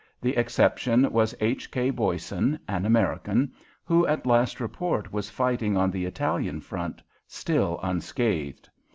[0.19, 1.69] The exception was H.
[1.69, 1.91] K.
[1.91, 3.53] Boysen, an American,
[3.85, 8.67] who at last report was fighting on the Italian front, still unscathed.